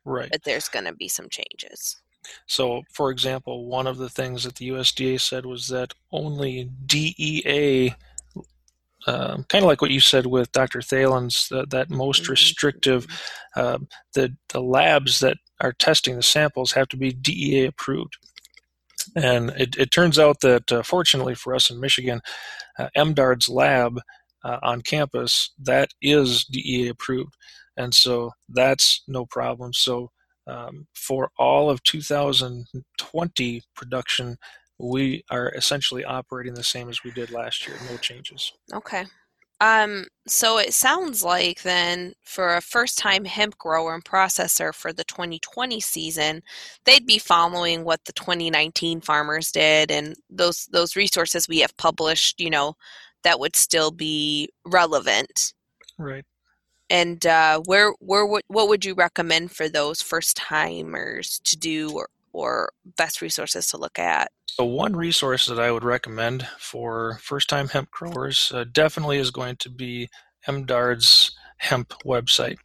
Right. 0.05 0.29
But 0.31 0.43
there's 0.45 0.69
going 0.69 0.85
to 0.85 0.93
be 0.93 1.09
some 1.09 1.27
changes. 1.29 2.01
So, 2.47 2.83
for 2.91 3.11
example, 3.11 3.65
one 3.65 3.87
of 3.87 3.97
the 3.97 4.09
things 4.09 4.43
that 4.43 4.55
the 4.55 4.69
USDA 4.69 5.19
said 5.19 5.45
was 5.45 5.67
that 5.67 5.93
only 6.11 6.69
DEA, 6.85 7.93
um, 9.07 9.45
kind 9.49 9.63
of 9.63 9.67
like 9.67 9.81
what 9.81 9.91
you 9.91 9.99
said 9.99 10.25
with 10.25 10.51
Dr. 10.51 10.81
Thelen's, 10.81 11.49
that, 11.49 11.69
that 11.71 11.89
most 11.89 12.27
restrictive, 12.27 13.07
uh, 13.55 13.79
the 14.13 14.35
the 14.49 14.61
labs 14.61 15.19
that 15.19 15.37
are 15.59 15.73
testing 15.73 16.15
the 16.15 16.23
samples 16.23 16.71
have 16.73 16.87
to 16.89 16.97
be 16.97 17.11
DEA 17.11 17.65
approved. 17.65 18.17
And 19.15 19.49
it, 19.51 19.75
it 19.77 19.91
turns 19.91 20.19
out 20.19 20.41
that, 20.41 20.71
uh, 20.71 20.83
fortunately 20.83 21.35
for 21.35 21.55
us 21.55 21.69
in 21.69 21.79
Michigan, 21.79 22.21
uh, 22.77 22.89
MDARD's 22.95 23.49
lab 23.49 23.99
uh, 24.43 24.57
on 24.63 24.81
campus 24.81 25.51
that 25.61 25.89
is 26.01 26.45
DEA 26.45 26.89
approved, 26.89 27.35
and 27.77 27.93
so 27.93 28.31
that's 28.49 29.03
no 29.07 29.25
problem. 29.25 29.73
So 29.73 30.11
um, 30.47 30.87
for 30.93 31.29
all 31.37 31.69
of 31.69 31.83
2020 31.83 33.61
production, 33.75 34.37
we 34.79 35.23
are 35.29 35.49
essentially 35.49 36.03
operating 36.03 36.53
the 36.53 36.63
same 36.63 36.89
as 36.89 37.03
we 37.03 37.11
did 37.11 37.31
last 37.31 37.67
year, 37.67 37.77
no 37.89 37.97
changes. 37.97 38.51
Okay. 38.73 39.05
Um, 39.61 40.07
so 40.27 40.57
it 40.57 40.73
sounds 40.73 41.23
like 41.23 41.61
then 41.61 42.13
for 42.23 42.55
a 42.55 42.61
first 42.61 42.97
time 42.97 43.25
hemp 43.25 43.59
grower 43.59 43.93
and 43.93 44.03
processor 44.03 44.73
for 44.73 44.91
the 44.91 45.03
2020 45.03 45.79
season, 45.79 46.41
they'd 46.85 47.05
be 47.05 47.19
following 47.19 47.83
what 47.83 48.03
the 48.05 48.13
2019 48.13 49.01
farmers 49.01 49.51
did 49.51 49.91
and 49.91 50.15
those 50.31 50.67
those 50.71 50.95
resources 50.95 51.47
we 51.47 51.59
have 51.59 51.77
published, 51.77 52.39
you 52.39 52.49
know, 52.49 52.73
that 53.23 53.39
would 53.39 53.55
still 53.55 53.91
be 53.91 54.49
relevant. 54.65 55.53
Right. 55.99 56.25
And 56.91 57.25
uh, 57.25 57.61
where 57.65 57.93
where 57.99 58.25
what 58.25 58.67
would 58.67 58.83
you 58.83 58.93
recommend 58.93 59.53
for 59.53 59.69
those 59.69 60.01
first 60.01 60.35
timers 60.35 61.39
to 61.45 61.57
do 61.57 61.89
or, 61.93 62.09
or 62.33 62.73
best 62.97 63.21
resources 63.21 63.67
to 63.67 63.77
look 63.77 63.97
at? 63.97 64.29
So 64.47 64.65
one 64.65 64.93
resource 64.97 65.45
that 65.45 65.57
I 65.57 65.71
would 65.71 65.85
recommend 65.85 66.45
for 66.59 67.17
first-time 67.21 67.69
hemp 67.69 67.91
growers 67.91 68.51
uh, 68.53 68.65
definitely 68.69 69.19
is 69.19 69.31
going 69.31 69.55
to 69.59 69.69
be 69.69 70.09
MDARD's 70.45 71.31
hemp 71.55 71.93
website, 72.05 72.57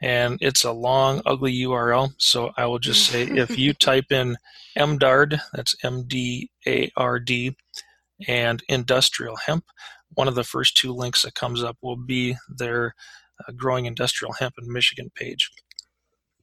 and 0.00 0.38
it's 0.40 0.64
a 0.64 0.72
long, 0.72 1.20
ugly 1.26 1.52
URL. 1.52 2.14
So 2.16 2.52
I 2.56 2.64
will 2.64 2.78
just 2.78 3.06
say 3.06 3.24
if 3.24 3.58
you 3.58 3.74
type 3.80 4.10
in 4.10 4.38
MDARD, 4.78 5.42
that's 5.52 5.76
M-D-A-R-D, 5.84 7.56
and 8.26 8.62
industrial 8.66 9.36
hemp, 9.36 9.66
one 10.14 10.28
of 10.28 10.36
the 10.36 10.44
first 10.44 10.74
two 10.78 10.92
links 10.94 11.20
that 11.22 11.34
comes 11.34 11.62
up 11.62 11.76
will 11.82 11.96
be 11.96 12.36
their 12.48 12.94
growing 13.56 13.86
industrial 13.86 14.32
hemp 14.34 14.54
in 14.58 14.72
Michigan 14.72 15.10
page 15.14 15.50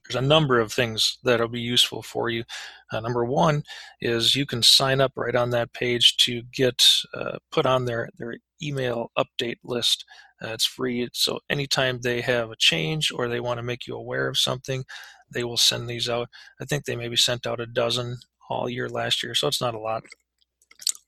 there's 0.04 0.22
a 0.22 0.26
number 0.26 0.60
of 0.60 0.72
things 0.72 1.18
that'll 1.22 1.48
be 1.48 1.60
useful 1.60 2.02
for 2.02 2.28
you. 2.28 2.44
Uh, 2.92 3.00
number 3.00 3.24
one 3.24 3.62
is 4.00 4.34
you 4.34 4.46
can 4.46 4.62
sign 4.62 5.00
up 5.00 5.12
right 5.16 5.34
on 5.34 5.50
that 5.50 5.72
page 5.72 6.16
to 6.18 6.42
get 6.52 7.02
uh, 7.14 7.38
put 7.50 7.66
on 7.66 7.84
their, 7.84 8.08
their 8.18 8.36
email 8.62 9.10
update 9.16 9.58
list. 9.64 10.04
Uh, 10.42 10.48
it's 10.48 10.66
free, 10.66 11.08
so 11.12 11.38
anytime 11.48 12.00
they 12.00 12.20
have 12.20 12.50
a 12.50 12.56
change 12.56 13.12
or 13.12 13.28
they 13.28 13.40
want 13.40 13.58
to 13.58 13.62
make 13.62 13.86
you 13.86 13.94
aware 13.94 14.26
of 14.28 14.38
something, 14.38 14.84
they 15.32 15.44
will 15.44 15.56
send 15.56 15.88
these 15.88 16.08
out. 16.08 16.28
I 16.60 16.64
think 16.64 16.84
they 16.84 16.96
maybe 16.96 17.16
sent 17.16 17.46
out 17.46 17.60
a 17.60 17.66
dozen 17.66 18.18
all 18.50 18.68
year 18.68 18.88
last 18.88 19.22
year, 19.22 19.34
so 19.34 19.46
it's 19.46 19.60
not 19.60 19.74
a 19.74 19.80
lot. 19.80 20.02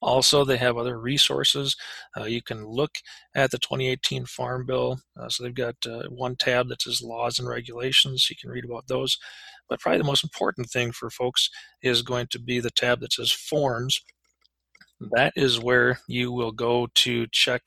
Also, 0.04 0.44
they 0.44 0.58
have 0.58 0.76
other 0.76 1.00
resources. 1.00 1.74
Uh, 2.14 2.24
you 2.24 2.42
can 2.42 2.66
look 2.66 2.90
at 3.34 3.50
the 3.50 3.58
2018 3.58 4.26
Farm 4.26 4.66
Bill. 4.66 5.00
Uh, 5.18 5.30
so 5.30 5.42
they've 5.42 5.54
got 5.54 5.76
uh, 5.88 6.02
one 6.10 6.36
tab 6.36 6.68
that 6.68 6.82
says 6.82 7.00
laws 7.00 7.38
and 7.38 7.48
regulations. 7.48 8.28
You 8.28 8.36
can 8.38 8.50
read 8.50 8.66
about 8.66 8.86
those. 8.86 9.16
But 9.66 9.80
probably 9.80 9.98
the 9.98 10.04
most 10.04 10.22
important 10.22 10.68
thing 10.68 10.92
for 10.92 11.08
folks 11.08 11.48
is 11.82 12.02
going 12.02 12.26
to 12.32 12.38
be 12.38 12.60
the 12.60 12.70
tab 12.70 13.00
that 13.00 13.14
says 13.14 13.32
forms. 13.32 13.98
That 15.16 15.32
is 15.36 15.58
where 15.58 15.98
you 16.06 16.32
will 16.32 16.52
go 16.52 16.86
to 16.96 17.26
check. 17.32 17.62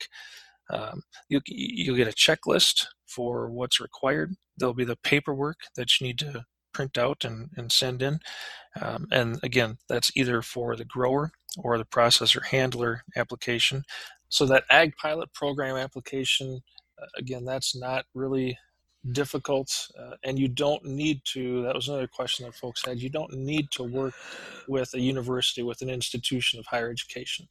Um, 0.70 1.02
you, 1.28 1.40
you'll 1.44 1.96
get 1.96 2.06
a 2.06 2.12
checklist 2.12 2.86
for 3.08 3.50
what's 3.50 3.80
required. 3.80 4.32
There'll 4.56 4.74
be 4.74 4.84
the 4.84 4.98
paperwork 5.02 5.56
that 5.74 5.88
you 5.98 6.06
need 6.06 6.20
to 6.20 6.44
print 6.78 6.96
out 6.96 7.24
and, 7.24 7.50
and 7.56 7.72
send 7.72 8.02
in. 8.02 8.20
Um, 8.80 9.08
and 9.10 9.40
again, 9.42 9.78
that's 9.88 10.12
either 10.14 10.42
for 10.42 10.76
the 10.76 10.84
grower 10.84 11.32
or 11.58 11.76
the 11.76 11.84
processor 11.84 12.44
handler 12.44 13.02
application. 13.16 13.82
So 14.28 14.46
that 14.46 14.62
Ag 14.70 14.94
Pilot 14.96 15.34
Program 15.34 15.74
application, 15.74 16.60
uh, 17.02 17.06
again, 17.16 17.44
that's 17.44 17.74
not 17.74 18.04
really 18.14 18.56
difficult, 19.10 19.88
uh, 19.98 20.14
and 20.22 20.38
you 20.38 20.46
don't 20.46 20.84
need 20.84 21.20
to. 21.32 21.62
That 21.62 21.74
was 21.74 21.88
another 21.88 22.06
question 22.06 22.46
that 22.46 22.54
folks 22.54 22.84
had. 22.86 23.00
You 23.00 23.10
don't 23.10 23.32
need 23.32 23.72
to 23.72 23.82
work 23.82 24.14
with 24.68 24.94
a 24.94 25.00
university, 25.00 25.64
with 25.64 25.82
an 25.82 25.90
institution 25.90 26.60
of 26.60 26.66
higher 26.66 26.90
education. 26.90 27.48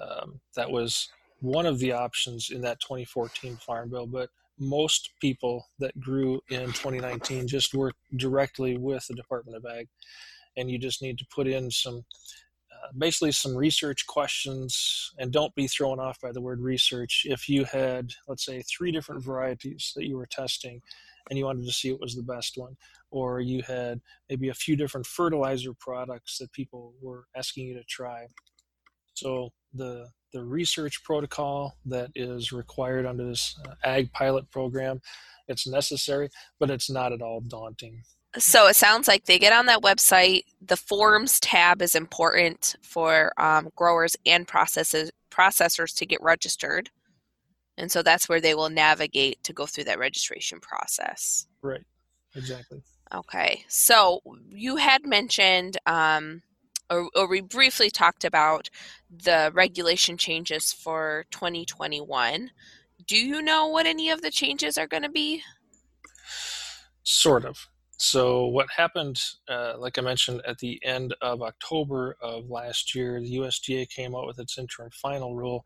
Um, 0.00 0.40
that 0.56 0.70
was 0.70 1.10
one 1.40 1.66
of 1.66 1.78
the 1.78 1.92
options 1.92 2.48
in 2.50 2.62
that 2.62 2.80
2014 2.80 3.56
Farm 3.56 3.90
Bill, 3.90 4.06
but 4.06 4.30
most 4.58 5.10
people 5.20 5.66
that 5.78 5.98
grew 6.00 6.40
in 6.50 6.66
2019 6.66 7.46
just 7.46 7.74
work 7.74 7.94
directly 8.16 8.76
with 8.76 9.06
the 9.06 9.14
Department 9.14 9.56
of 9.56 9.64
Ag, 9.66 9.88
and 10.56 10.70
you 10.70 10.78
just 10.78 11.02
need 11.02 11.18
to 11.18 11.26
put 11.34 11.46
in 11.46 11.70
some 11.70 12.04
uh, 12.72 12.88
basically 12.96 13.32
some 13.32 13.56
research 13.56 14.06
questions. 14.06 15.12
And 15.18 15.32
don't 15.32 15.54
be 15.54 15.66
thrown 15.66 16.00
off 16.00 16.20
by 16.20 16.32
the 16.32 16.40
word 16.40 16.60
research. 16.60 17.26
If 17.28 17.48
you 17.48 17.64
had 17.64 18.12
let's 18.28 18.44
say 18.44 18.62
three 18.62 18.92
different 18.92 19.24
varieties 19.24 19.92
that 19.96 20.06
you 20.06 20.16
were 20.16 20.26
testing 20.26 20.80
and 21.30 21.38
you 21.38 21.44
wanted 21.44 21.64
to 21.64 21.72
see 21.72 21.92
what 21.92 22.00
was 22.00 22.16
the 22.16 22.22
best 22.22 22.54
one 22.56 22.76
or 23.12 23.40
you 23.40 23.62
had 23.62 24.00
maybe 24.28 24.48
a 24.48 24.54
few 24.54 24.74
different 24.74 25.06
fertilizer 25.06 25.72
products 25.78 26.38
that 26.38 26.50
people 26.52 26.94
were 27.00 27.26
asking 27.36 27.66
you 27.66 27.74
to 27.74 27.84
try. 27.84 28.26
So 29.14 29.50
the 29.74 30.08
the 30.32 30.42
research 30.42 31.04
protocol 31.04 31.76
that 31.84 32.10
is 32.14 32.52
required 32.52 33.04
under 33.04 33.24
this 33.24 33.58
uh, 33.66 33.74
ag 33.84 34.10
pilot 34.12 34.50
program. 34.50 35.00
It's 35.48 35.66
necessary, 35.66 36.30
but 36.58 36.70
it's 36.70 36.88
not 36.88 37.12
at 37.12 37.20
all 37.20 37.40
daunting. 37.40 38.02
So 38.38 38.66
it 38.66 38.76
sounds 38.76 39.08
like 39.08 39.26
they 39.26 39.38
get 39.38 39.52
on 39.52 39.66
that 39.66 39.82
website. 39.82 40.44
The 40.62 40.76
forms 40.76 41.38
tab 41.40 41.82
is 41.82 41.94
important 41.94 42.76
for 42.82 43.32
um, 43.36 43.68
growers 43.76 44.16
and 44.24 44.48
processes, 44.48 45.10
processors 45.30 45.94
to 45.96 46.06
get 46.06 46.22
registered. 46.22 46.88
And 47.76 47.90
so 47.90 48.02
that's 48.02 48.28
where 48.28 48.40
they 48.40 48.54
will 48.54 48.70
navigate 48.70 49.42
to 49.44 49.52
go 49.52 49.66
through 49.66 49.84
that 49.84 49.98
registration 49.98 50.60
process. 50.60 51.46
Right, 51.60 51.84
exactly. 52.34 52.82
Okay, 53.14 53.64
so 53.68 54.20
you 54.48 54.76
had 54.76 55.04
mentioned 55.04 55.76
um, 55.84 56.42
or, 56.92 57.08
or 57.16 57.26
we 57.26 57.40
briefly 57.40 57.90
talked 57.90 58.24
about 58.24 58.68
the 59.10 59.50
regulation 59.54 60.16
changes 60.16 60.72
for 60.72 61.24
2021. 61.30 62.50
Do 63.06 63.16
you 63.16 63.42
know 63.42 63.66
what 63.66 63.86
any 63.86 64.10
of 64.10 64.22
the 64.22 64.30
changes 64.30 64.76
are 64.78 64.86
going 64.86 65.02
to 65.02 65.08
be? 65.08 65.42
Sort 67.02 67.44
of. 67.44 67.66
So, 67.98 68.46
what 68.46 68.66
happened, 68.76 69.20
uh, 69.48 69.74
like 69.78 69.96
I 69.96 70.02
mentioned, 70.02 70.42
at 70.46 70.58
the 70.58 70.80
end 70.82 71.14
of 71.20 71.40
October 71.40 72.16
of 72.20 72.50
last 72.50 72.94
year, 72.94 73.20
the 73.20 73.36
USDA 73.36 73.88
came 73.88 74.14
out 74.14 74.26
with 74.26 74.40
its 74.40 74.58
interim 74.58 74.90
final 74.90 75.36
rule. 75.36 75.64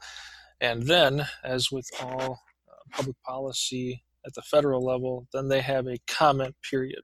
And 0.60 0.82
then, 0.82 1.26
as 1.44 1.70
with 1.70 1.88
all 2.00 2.42
uh, 2.68 2.96
public 2.96 3.16
policy 3.22 4.02
at 4.26 4.34
the 4.34 4.42
federal 4.42 4.84
level, 4.84 5.26
then 5.32 5.48
they 5.48 5.62
have 5.62 5.86
a 5.86 5.98
comment 6.06 6.54
period. 6.68 7.00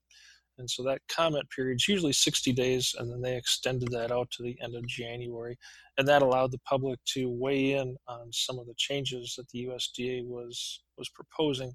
And 0.59 0.69
so 0.69 0.83
that 0.85 1.01
comment 1.09 1.49
period 1.51 1.77
is 1.77 1.89
usually 1.89 2.13
60 2.13 2.53
days, 2.53 2.95
and 2.99 3.11
then 3.11 3.21
they 3.21 3.37
extended 3.37 3.91
that 3.93 4.13
out 4.13 4.31
to 4.33 4.43
the 4.43 4.57
end 4.63 4.75
of 4.75 4.87
January. 4.87 5.59
And 5.99 6.07
that 6.09 6.23
allowed 6.23 6.53
the 6.53 6.61
public 6.61 6.99
to 7.15 7.31
weigh 7.31 7.73
in 7.73 7.97
on 8.07 8.33
some 8.33 8.59
of 8.59 8.67
the 8.67 8.75
changes 8.77 9.35
that 9.37 9.49
the 9.51 9.67
USDA 9.67 10.27
was 10.27 10.83
was 10.97 11.09
proposing. 11.09 11.75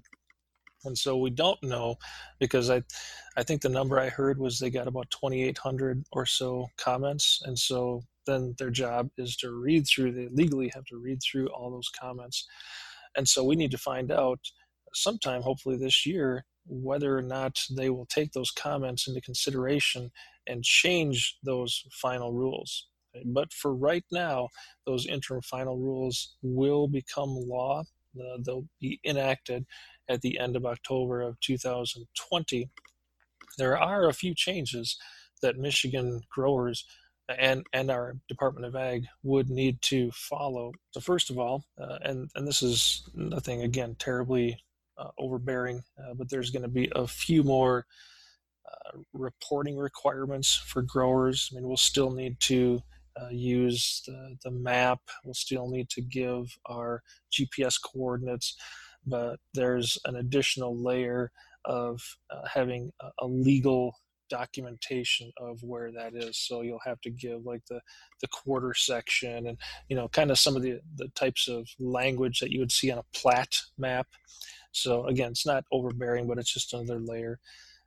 And 0.84 0.96
so 0.96 1.16
we 1.16 1.30
don't 1.30 1.60
know 1.62 1.96
because 2.38 2.70
I, 2.70 2.82
I 3.36 3.42
think 3.42 3.62
the 3.62 3.68
number 3.68 3.98
I 3.98 4.08
heard 4.08 4.38
was 4.38 4.58
they 4.58 4.70
got 4.70 4.86
about 4.86 5.10
2,800 5.10 6.04
or 6.12 6.24
so 6.24 6.68
comments, 6.76 7.42
and 7.44 7.58
so 7.58 8.02
then 8.26 8.54
their 8.58 8.70
job 8.70 9.10
is 9.18 9.36
to 9.36 9.52
read 9.52 9.86
through. 9.86 10.12
They 10.12 10.28
legally 10.28 10.70
have 10.74 10.84
to 10.86 10.98
read 10.98 11.20
through 11.20 11.48
all 11.48 11.70
those 11.70 11.90
comments, 12.00 12.46
and 13.16 13.28
so 13.28 13.42
we 13.42 13.56
need 13.56 13.72
to 13.72 13.78
find 13.78 14.12
out 14.12 14.38
sometime, 14.94 15.42
hopefully 15.42 15.76
this 15.76 16.06
year, 16.06 16.44
whether 16.68 17.16
or 17.16 17.22
not 17.22 17.58
they 17.70 17.90
will 17.90 18.06
take 18.06 18.32
those 18.32 18.50
comments 18.50 19.08
into 19.08 19.20
consideration 19.20 20.10
and 20.46 20.64
change 20.64 21.36
those 21.42 21.84
final 21.92 22.32
rules. 22.32 22.88
But 23.24 23.52
for 23.52 23.74
right 23.74 24.04
now, 24.12 24.48
those 24.86 25.06
interim 25.06 25.42
final 25.42 25.78
rules 25.78 26.34
will 26.42 26.88
become 26.88 27.30
law. 27.30 27.84
Uh, 28.18 28.38
they'll 28.44 28.66
be 28.80 29.00
enacted 29.04 29.66
at 30.08 30.20
the 30.22 30.38
end 30.38 30.56
of 30.56 30.66
October 30.66 31.20
of 31.22 31.40
2020. 31.40 32.70
There 33.56 33.78
are 33.78 34.08
a 34.08 34.14
few 34.14 34.34
changes 34.34 34.96
that 35.42 35.56
Michigan 35.56 36.20
growers 36.30 36.84
and 37.28 37.66
and 37.72 37.90
our 37.90 38.16
Department 38.28 38.66
of 38.66 38.74
Ag 38.74 39.06
would 39.22 39.50
need 39.50 39.82
to 39.82 40.10
follow. 40.12 40.72
So 40.92 41.00
first 41.00 41.30
of 41.30 41.38
all, 41.38 41.64
uh, 41.80 41.98
and 42.02 42.30
and 42.34 42.46
this 42.46 42.62
is 42.62 43.08
nothing 43.14 43.62
again 43.62 43.96
terribly 43.98 44.58
overbearing, 45.18 45.82
uh, 45.98 46.14
but 46.14 46.28
there's 46.30 46.50
going 46.50 46.62
to 46.62 46.68
be 46.68 46.90
a 46.94 47.06
few 47.06 47.42
more 47.42 47.86
uh, 48.66 48.98
reporting 49.12 49.76
requirements 49.76 50.54
for 50.54 50.82
growers. 50.82 51.50
I 51.50 51.56
mean, 51.56 51.66
we'll 51.66 51.76
still 51.76 52.10
need 52.10 52.38
to 52.40 52.82
uh, 53.20 53.28
use 53.30 54.02
the, 54.06 54.36
the 54.44 54.50
map, 54.50 55.00
we'll 55.24 55.34
still 55.34 55.68
need 55.68 55.88
to 55.90 56.00
give 56.00 56.46
our 56.66 57.02
GPS 57.32 57.76
coordinates, 57.82 58.56
but 59.06 59.38
there's 59.54 59.98
an 60.04 60.16
additional 60.16 60.76
layer 60.76 61.32
of 61.64 62.00
uh, 62.30 62.46
having 62.52 62.90
a, 63.00 63.08
a 63.20 63.26
legal 63.26 63.94
documentation 64.28 65.32
of 65.38 65.62
where 65.62 65.92
that 65.92 66.14
is. 66.14 66.38
So 66.38 66.62
you'll 66.62 66.80
have 66.84 67.00
to 67.02 67.10
give 67.10 67.44
like 67.44 67.64
the 67.68 67.80
the 68.20 68.28
quarter 68.28 68.74
section 68.74 69.46
and 69.46 69.58
you 69.88 69.96
know 69.96 70.08
kind 70.08 70.30
of 70.30 70.38
some 70.38 70.56
of 70.56 70.62
the 70.62 70.80
the 70.96 71.08
types 71.08 71.48
of 71.48 71.68
language 71.78 72.40
that 72.40 72.50
you 72.50 72.60
would 72.60 72.72
see 72.72 72.90
on 72.90 72.98
a 72.98 73.04
plat 73.18 73.56
map. 73.76 74.06
So 74.72 75.06
again, 75.06 75.32
it's 75.32 75.46
not 75.46 75.64
overbearing, 75.72 76.26
but 76.26 76.38
it's 76.38 76.52
just 76.52 76.74
another 76.74 77.00
layer. 77.00 77.40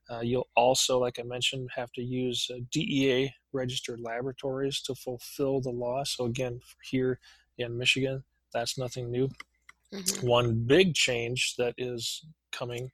Uh, 0.09 0.19
you'll 0.19 0.49
also, 0.57 0.99
like 0.99 1.19
I 1.19 1.23
mentioned, 1.23 1.69
have 1.75 1.91
to 1.93 2.01
use 2.01 2.49
uh, 2.53 2.59
DEA 2.71 3.33
registered 3.53 4.01
laboratories 4.01 4.81
to 4.81 4.95
fulfill 4.95 5.61
the 5.61 5.69
law. 5.69 6.03
So 6.03 6.25
again, 6.25 6.59
here 6.89 7.19
in 7.57 7.77
Michigan, 7.77 8.23
that's 8.53 8.77
nothing 8.77 9.09
new. 9.09 9.29
Mm-hmm. 9.93 10.27
One 10.27 10.53
big 10.65 10.95
change 10.95 11.55
that 11.57 11.75
is 11.77 12.25
coming, 12.51 12.91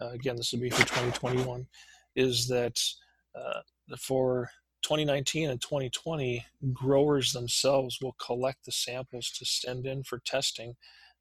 uh, 0.00 0.10
again, 0.10 0.36
this 0.36 0.52
will 0.52 0.60
be 0.60 0.70
for 0.70 0.78
2021, 0.78 1.66
is 2.18 2.48
that 2.48 2.76
uh, 3.34 3.60
for 3.96 4.50
2019 4.82 5.50
and 5.50 5.62
2020, 5.62 6.44
growers 6.72 7.32
themselves 7.32 8.00
will 8.02 8.16
collect 8.20 8.64
the 8.64 8.72
samples 8.72 9.30
to 9.30 9.44
send 9.44 9.86
in 9.86 10.02
for 10.02 10.18
testing. 10.26 10.74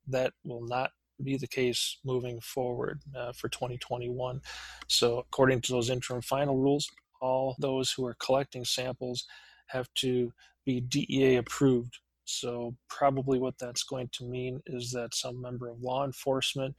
That 0.08 0.34
will 0.44 0.66
not 0.66 0.92
be 1.24 1.38
the 1.38 1.48
case 1.48 1.98
moving 2.04 2.42
forward 2.42 3.02
uh, 3.16 3.32
for 3.32 3.48
2021. 3.48 4.42
So, 4.88 5.20
according 5.20 5.62
to 5.62 5.72
those 5.72 5.92
interim 5.92 6.22
final 6.22 6.58
rules, 6.58 6.90
all 7.22 7.56
those 7.60 7.92
who 7.92 8.06
are 8.06 8.16
collecting 8.20 8.66
samples 8.66 9.26
have 9.68 9.88
to 9.96 10.32
be 10.66 10.82
DEA 10.82 11.36
approved. 11.36 12.00
So, 12.26 12.76
probably 12.90 13.38
what 13.38 13.60
that's 13.60 13.84
going 13.84 14.10
to 14.14 14.26
mean 14.26 14.62
is 14.66 14.92
that 14.92 15.14
some 15.14 15.40
member 15.42 15.70
of 15.70 15.82
law 15.82 16.06
enforcement 16.06 16.76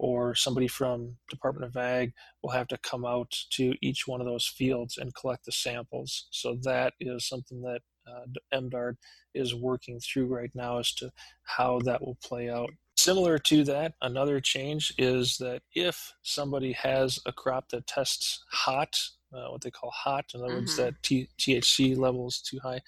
or 0.00 0.34
somebody 0.34 0.66
from 0.66 1.14
Department 1.28 1.66
of 1.66 1.76
Ag 1.76 2.14
will 2.42 2.50
have 2.50 2.66
to 2.66 2.78
come 2.78 3.04
out 3.04 3.30
to 3.50 3.74
each 3.82 4.08
one 4.08 4.18
of 4.18 4.26
those 4.26 4.46
fields 4.46 4.96
and 4.96 5.14
collect 5.14 5.44
the 5.44 5.52
samples. 5.52 6.26
So 6.30 6.56
that 6.62 6.94
is 7.00 7.28
something 7.28 7.60
that 7.60 7.82
uh, 8.08 8.24
MDARD 8.58 8.96
is 9.34 9.54
working 9.54 10.00
through 10.00 10.28
right 10.28 10.50
now 10.54 10.78
as 10.78 10.94
to 10.94 11.12
how 11.42 11.80
that 11.80 12.00
will 12.00 12.16
play 12.24 12.48
out. 12.48 12.70
Similar 12.96 13.36
to 13.40 13.62
that, 13.64 13.92
another 14.00 14.40
change 14.40 14.94
is 14.96 15.36
that 15.36 15.60
if 15.74 16.14
somebody 16.22 16.72
has 16.72 17.18
a 17.26 17.32
crop 17.32 17.68
that 17.68 17.86
tests 17.86 18.42
hot, 18.50 18.96
uh, 19.34 19.48
what 19.50 19.60
they 19.60 19.70
call 19.70 19.90
hot, 19.90 20.24
in 20.32 20.40
other 20.40 20.48
mm-hmm. 20.48 20.60
words, 20.60 20.78
that 20.78 20.94
T- 21.02 21.28
THC 21.38 21.94
level 21.94 22.26
is 22.26 22.40
too 22.40 22.58
high, 22.62 22.80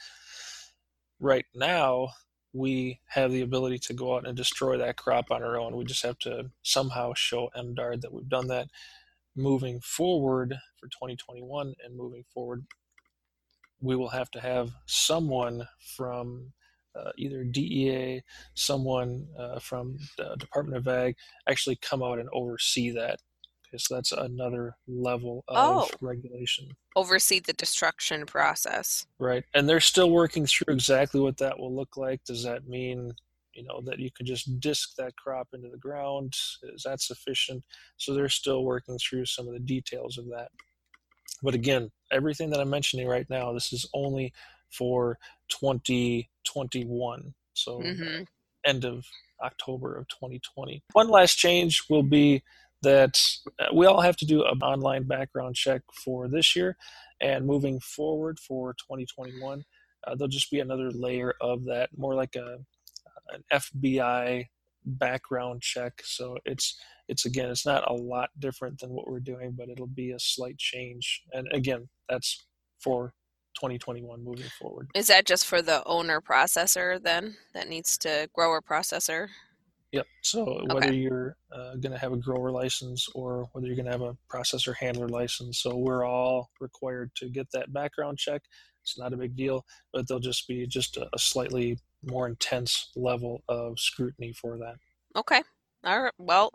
right 1.21 1.45
now 1.54 2.09
we 2.53 3.01
have 3.09 3.33
the 3.33 3.41
ability 3.41 3.79
to 3.79 3.95
go 3.95 4.17
out 4.17 4.27
and 4.27 4.37
destroy 4.37 4.77
that 4.79 4.97
crop 4.97 5.31
on 5.31 5.43
our 5.43 5.59
own. 5.59 5.77
We 5.77 5.85
just 5.85 6.03
have 6.03 6.19
to 6.21 6.51
somehow 6.63 7.15
show 7.15 7.51
MDARD 7.57 8.03
that 8.03 8.13
we've 8.13 8.29
done 8.29 8.49
that. 8.49 8.69
Moving 9.35 9.81
forward 9.81 10.55
for 10.79 10.87
2021 10.89 11.75
and 11.83 11.97
moving 11.97 12.25
forward, 12.35 12.67
we 13.81 13.97
will 13.97 14.11
have 14.11 14.31
to 14.33 14.41
have 14.41 14.71
someone 14.87 15.67
from 15.97 16.53
uh, 16.95 17.13
either 17.17 17.43
DEA, 17.43 18.23
someone 18.55 19.27
uh, 19.39 19.59
from 19.59 19.97
the 20.19 20.37
Department 20.39 20.77
of 20.77 20.89
Ag 20.89 21.17
actually 21.49 21.77
come 21.77 22.03
out 22.03 22.19
and 22.19 22.29
oversee 22.35 22.91
that. 22.91 23.21
So 23.79 23.95
that's 23.95 24.12
another 24.12 24.76
level 24.87 25.45
of 25.49 25.57
oh, 25.57 25.88
regulation. 26.00 26.69
Oversee 26.97 27.41
the 27.41 27.52
destruction 27.52 28.26
process. 28.26 29.07
Right. 29.19 29.45
And 29.55 29.69
they're 29.69 29.81
still 29.81 30.11
working 30.11 30.47
through 30.47 30.75
exactly 30.75 31.21
what 31.21 31.38
that 31.38 31.59
will 31.59 31.75
look 31.75 31.97
like. 31.97 32.23
Does 32.25 32.45
that 32.45 32.69
mean, 32.69 33.12
you 33.55 33.64
know, 33.64 33.81
that 33.83 33.99
you 33.99 34.11
can 34.11 34.26
just 34.26 34.61
disc 34.61 34.95
that 34.97 35.17
crop 35.17 35.49
into 35.52 35.69
the 35.69 35.79
ground? 35.79 36.35
Is 36.75 36.83
that 36.85 37.00
sufficient? 37.00 37.64
So 37.97 38.14
they're 38.14 38.29
still 38.29 38.64
working 38.64 38.99
through 38.99 39.26
some 39.26 39.47
of 39.47 39.55
the 39.55 39.61
details 39.61 40.19
of 40.19 40.26
that. 40.26 40.49
But 41.42 41.55
again, 41.55 41.90
everything 42.11 42.51
that 42.51 42.61
I'm 42.61 42.70
mentioning 42.70 43.09
right 43.09 43.29
now, 43.29 43.53
this 43.53 43.73
is 43.73 43.87
only 43.94 44.33
for 44.70 45.18
2021. 45.49 47.35
So 47.55 47.81
mm-hmm. 47.81 48.23
end 48.64 48.85
of 48.85 49.05
October 49.42 49.97
of 49.97 50.09
2020. 50.09 50.83
One 50.92 51.09
last 51.09 51.37
change 51.37 51.83
will 51.90 52.03
be 52.03 52.42
that 52.83 53.21
uh, 53.61 53.66
we 53.75 53.87
all 53.87 54.01
have 54.01 54.16
to 54.16 54.27
do 54.27 54.45
an 54.45 54.61
online 54.62 55.05
background 55.05 55.55
check 55.55 55.83
for 56.05 56.29
this 56.29 56.55
year 56.57 56.77
and 57.21 57.47
moving 57.47 57.81
forward 57.81 58.38
for 58.38 58.75
2021 58.75 59.64
uh, 60.07 60.14
there'll 60.14 60.29
just 60.29 60.51
be 60.51 60.61
another 60.61 60.90
layer 60.90 61.35
of 61.40 61.64
that 61.64 61.90
more 61.97 62.14
like 62.14 62.37
a 62.37 62.59
an 63.31 63.42
fbi 63.53 64.45
background 64.85 65.62
check 65.62 65.92
so 66.05 66.37
it's 66.45 66.79
it's 67.09 67.25
again 67.25 67.49
it's 67.51 67.64
not 67.64 67.88
a 67.88 67.95
lot 67.95 68.31
different 68.38 68.79
than 68.81 68.90
what 68.90 69.09
we're 69.09 69.21
doing 69.21 69.53
but 69.57 69.68
it'll 69.68 69.87
be 69.87 70.11
a 70.11 70.18
slight 70.18 70.59
change 70.59 71.23
and 71.33 71.47
again 71.53 71.88
that's 72.09 72.47
for 72.81 73.14
2021 73.55 74.25
moving 74.25 74.47
forward. 74.59 74.88
Is 74.95 75.09
that 75.09 75.27
just 75.27 75.47
for 75.47 75.62
the 75.62 75.83
owner 75.87 76.21
processor 76.21 77.03
then 77.03 77.37
that 77.55 77.68
needs 77.68 77.99
to 77.99 78.29
grower 78.33 78.61
processor? 78.61 79.29
Yep. 79.92 80.07
So 80.22 80.64
whether 80.68 80.87
okay. 80.87 80.94
you're 80.94 81.37
uh, 81.55 81.76
going 81.76 81.92
to 81.92 81.98
have 81.98 82.12
a 82.12 82.16
grower 82.16 82.50
license 82.50 83.09
or 83.14 83.48
whether 83.52 83.66
you're 83.66 83.76
going 83.76 83.87
to 83.87 83.92
have 83.92 84.02
a 84.02 84.16
processor 84.31 84.74
handler 84.74 85.09
license, 85.09 85.59
so 85.59 85.76
we're 85.76 86.05
all 86.05 86.50
required 86.61 87.11
to 87.16 87.28
get 87.28 87.46
that 87.52 87.72
background 87.72 88.18
check. 88.18 88.42
It's 88.83 88.98
not 88.98 89.12
a 89.12 89.16
big 89.16 89.37
deal, 89.37 89.64
but 89.92 90.09
there'll 90.09 90.20
just 90.20 90.48
be 90.48 90.66
just 90.66 90.96
a, 90.96 91.09
a 91.12 91.18
slightly 91.18 91.78
more 92.05 92.26
intense 92.26 92.90
level 92.96 93.44
of 93.48 93.78
scrutiny 93.78 94.33
for 94.33 94.59
that. 94.59 94.76
Okay. 95.14 95.42
All 95.85 96.02
right. 96.02 96.12
Well, 96.18 96.52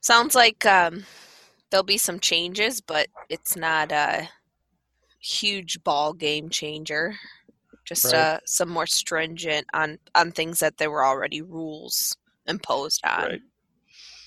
sounds 0.00 0.34
like 0.34 0.66
um, 0.66 1.04
there'll 1.70 1.84
be 1.84 1.98
some 1.98 2.20
changes, 2.20 2.80
but 2.80 3.08
it's 3.28 3.56
not. 3.56 3.92
a 3.92 4.28
huge 5.20 5.82
ball 5.82 6.12
game 6.12 6.48
changer. 6.48 7.16
Just 7.88 8.04
right. 8.04 8.14
uh, 8.14 8.38
some 8.44 8.68
more 8.68 8.86
stringent 8.86 9.66
on 9.72 9.98
on 10.14 10.30
things 10.30 10.58
that 10.58 10.76
there 10.76 10.90
were 10.90 11.06
already 11.06 11.40
rules 11.40 12.14
imposed 12.46 13.02
on. 13.06 13.22
Right. 13.22 13.40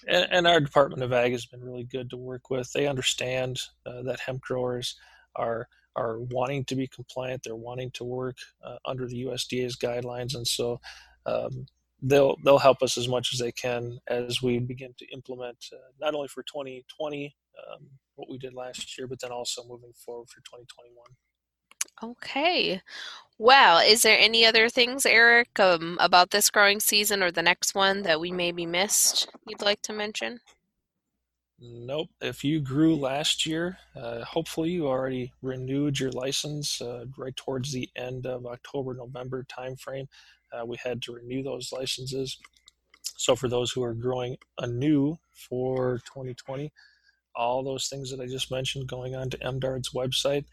And, 0.08 0.28
and, 0.32 0.48
our 0.48 0.60
Department 0.60 1.04
of 1.04 1.14
Ag 1.14 1.32
has 1.32 1.46
been 1.46 1.64
really 1.64 1.84
good 1.84 2.10
to 2.10 2.18
work 2.18 2.50
with. 2.50 2.74
They 2.74 2.88
understand 2.88 3.62
uh, 3.86 4.02
that 4.02 4.20
hemp 4.20 4.42
growers 4.42 4.96
are 5.36 5.68
are 5.96 6.20
wanting 6.20 6.66
to 6.66 6.76
be 6.76 6.88
compliant. 6.88 7.44
They're 7.44 7.56
wanting 7.56 7.92
to 7.92 8.04
work 8.04 8.38
uh, 8.66 8.78
under 8.86 9.08
the 9.08 9.26
USDA's 9.26 9.76
guidelines, 9.76 10.34
and 10.34 10.48
so 10.48 10.82
um, 11.28 11.68
they'll 12.02 12.36
they'll 12.44 12.58
help 12.58 12.82
us 12.82 12.98
as 12.98 13.08
much 13.08 13.32
as 13.32 13.40
they 13.40 13.52
can 13.52 14.00
as 14.08 14.42
we 14.42 14.58
begin 14.58 14.96
to 14.98 15.06
implement 15.14 15.58
uh, 15.72 15.92
not 16.00 16.16
only 16.16 16.30
for 16.30 16.42
2020 16.42 17.36
um, 17.72 17.88
what 18.16 18.28
we 18.28 18.40
did 18.40 18.56
last 18.56 18.98
year, 18.98 19.06
but 19.06 19.20
then 19.20 19.32
also 19.32 19.64
moving 19.68 19.94
forward 19.94 20.30
for 20.30 20.42
2021. 20.42 20.96
Okay. 22.04 22.82
Well, 23.38 23.80
is 23.80 24.04
there 24.04 24.18
any 24.20 24.46
other 24.46 24.70
things, 24.70 25.06
Eric, 25.06 25.60
um, 25.60 25.98
about 26.00 26.30
this 26.32 26.50
growing 26.50 26.80
season 26.80 27.24
or 27.24 27.32
the 27.32 27.42
next 27.42 27.74
one 27.76 28.04
that 28.04 28.20
we 28.20 28.32
maybe 28.32 28.66
missed 28.66 29.30
you'd 29.48 29.62
like 29.62 29.82
to 29.84 29.94
mention? 29.94 30.40
Nope. 31.60 32.10
If 32.22 32.44
you 32.44 32.60
grew 32.60 32.96
last 32.96 33.46
year, 33.46 33.78
uh, 33.96 34.24
hopefully 34.24 34.72
you 34.72 34.88
already 34.88 35.32
renewed 35.44 36.00
your 36.00 36.12
license 36.12 36.82
uh, 36.82 37.06
right 37.18 37.36
towards 37.36 37.72
the 37.72 37.90
end 37.96 38.26
of 38.26 38.48
October, 38.48 38.96
November 38.96 39.46
timeframe. 39.46 40.08
Uh, 40.52 40.66
we 40.66 40.78
had 40.84 41.02
to 41.04 41.14
renew 41.14 41.44
those 41.44 41.72
licenses. 41.72 42.38
So 43.18 43.36
for 43.36 43.48
those 43.48 43.72
who 43.72 43.84
are 43.84 43.94
growing 43.94 44.38
anew 44.58 45.18
for 45.32 46.00
2020, 46.06 46.72
all 47.36 47.64
those 47.64 47.88
things 47.88 48.10
that 48.10 48.20
I 48.20 48.26
just 48.26 48.52
mentioned 48.52 48.88
going 48.88 49.16
on 49.16 49.30
to 49.30 49.38
MDARD's 49.38 49.92
website. 49.92 50.46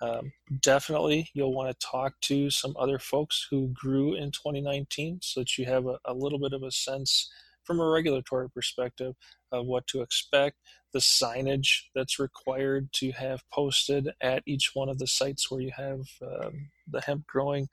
Um, 0.00 0.32
definitely, 0.60 1.30
you'll 1.34 1.54
want 1.54 1.70
to 1.70 1.86
talk 1.86 2.14
to 2.22 2.50
some 2.50 2.74
other 2.78 2.98
folks 2.98 3.46
who 3.50 3.68
grew 3.68 4.14
in 4.14 4.30
2019 4.30 5.20
so 5.22 5.40
that 5.40 5.58
you 5.58 5.66
have 5.66 5.86
a, 5.86 5.98
a 6.06 6.14
little 6.14 6.38
bit 6.38 6.52
of 6.52 6.62
a 6.62 6.70
sense 6.70 7.30
from 7.64 7.80
a 7.80 7.86
regulatory 7.86 8.48
perspective 8.50 9.14
of 9.52 9.66
what 9.66 9.86
to 9.88 10.00
expect, 10.00 10.56
the 10.92 10.98
signage 10.98 11.82
that's 11.94 12.18
required 12.18 12.92
to 12.92 13.12
have 13.12 13.42
posted 13.52 14.08
at 14.20 14.42
each 14.46 14.70
one 14.74 14.88
of 14.88 14.98
the 14.98 15.06
sites 15.06 15.50
where 15.50 15.60
you 15.60 15.70
have 15.76 16.00
um, 16.22 16.70
the 16.88 17.00
hemp 17.02 17.26
growing. 17.26 17.68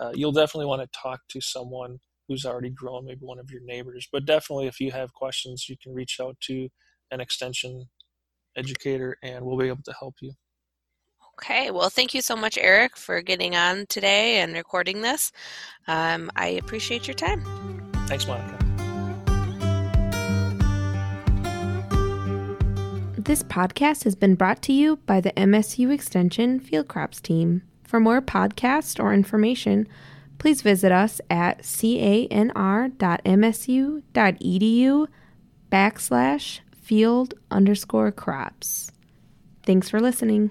Uh, 0.00 0.12
you'll 0.14 0.32
definitely 0.32 0.66
want 0.66 0.80
to 0.80 0.98
talk 0.98 1.20
to 1.28 1.40
someone 1.40 1.98
who's 2.26 2.44
already 2.44 2.70
grown, 2.70 3.06
maybe 3.06 3.20
one 3.20 3.38
of 3.38 3.50
your 3.50 3.62
neighbors. 3.62 4.08
But 4.10 4.26
definitely, 4.26 4.66
if 4.66 4.80
you 4.80 4.90
have 4.92 5.12
questions, 5.12 5.68
you 5.68 5.76
can 5.80 5.94
reach 5.94 6.18
out 6.20 6.36
to 6.42 6.68
an 7.10 7.20
extension 7.20 7.88
educator 8.56 9.16
and 9.22 9.44
we'll 9.44 9.56
be 9.56 9.68
able 9.68 9.82
to 9.84 9.94
help 9.98 10.16
you. 10.20 10.32
Okay, 11.40 11.70
well, 11.70 11.88
thank 11.88 12.14
you 12.14 12.20
so 12.20 12.34
much, 12.34 12.58
Eric, 12.58 12.96
for 12.96 13.22
getting 13.22 13.54
on 13.54 13.86
today 13.86 14.38
and 14.38 14.54
recording 14.54 15.02
this. 15.02 15.30
Um, 15.86 16.32
I 16.34 16.48
appreciate 16.48 17.06
your 17.06 17.14
time. 17.14 17.44
Thanks, 18.06 18.26
Monica. 18.26 18.58
This 23.16 23.44
podcast 23.44 24.02
has 24.02 24.16
been 24.16 24.34
brought 24.34 24.62
to 24.62 24.72
you 24.72 24.96
by 24.96 25.20
the 25.20 25.30
MSU 25.32 25.92
Extension 25.92 26.58
Field 26.58 26.88
Crops 26.88 27.20
team. 27.20 27.62
For 27.84 28.00
more 28.00 28.20
podcasts 28.20 28.98
or 28.98 29.14
information, 29.14 29.86
please 30.38 30.62
visit 30.62 30.90
us 30.90 31.20
at 31.30 31.62
canr.msu.edu 31.62 32.66
backslash 35.70 36.60
field 36.80 37.34
underscore 37.50 38.10
crops. 38.10 38.90
Thanks 39.64 39.90
for 39.90 40.00
listening. 40.00 40.46